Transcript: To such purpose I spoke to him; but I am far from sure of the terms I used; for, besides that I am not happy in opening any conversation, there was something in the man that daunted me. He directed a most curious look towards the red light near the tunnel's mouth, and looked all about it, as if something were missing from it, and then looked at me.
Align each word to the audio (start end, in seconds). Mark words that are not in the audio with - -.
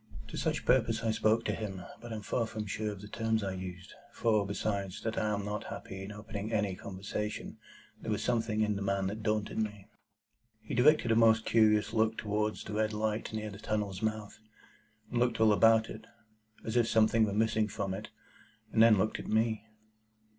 To 0.29 0.35
such 0.35 0.65
purpose 0.65 1.03
I 1.03 1.11
spoke 1.11 1.45
to 1.45 1.51
him; 1.53 1.83
but 2.01 2.11
I 2.11 2.15
am 2.15 2.23
far 2.23 2.47
from 2.47 2.65
sure 2.65 2.91
of 2.91 3.01
the 3.01 3.07
terms 3.07 3.43
I 3.43 3.53
used; 3.53 3.93
for, 4.11 4.47
besides 4.47 5.01
that 5.03 5.15
I 5.15 5.27
am 5.31 5.45
not 5.45 5.65
happy 5.65 6.01
in 6.01 6.11
opening 6.11 6.51
any 6.51 6.73
conversation, 6.73 7.59
there 8.01 8.09
was 8.09 8.23
something 8.23 8.61
in 8.61 8.75
the 8.75 8.81
man 8.81 9.05
that 9.05 9.21
daunted 9.21 9.59
me. 9.59 9.85
He 10.59 10.73
directed 10.73 11.11
a 11.11 11.15
most 11.15 11.45
curious 11.45 11.93
look 11.93 12.17
towards 12.17 12.63
the 12.63 12.73
red 12.73 12.93
light 12.93 13.31
near 13.31 13.51
the 13.51 13.59
tunnel's 13.59 14.01
mouth, 14.01 14.39
and 15.11 15.19
looked 15.19 15.39
all 15.39 15.53
about 15.53 15.87
it, 15.87 16.07
as 16.65 16.75
if 16.75 16.87
something 16.87 17.23
were 17.23 17.31
missing 17.31 17.67
from 17.67 17.93
it, 17.93 18.09
and 18.73 18.81
then 18.81 18.97
looked 18.97 19.19
at 19.19 19.27
me. 19.27 19.67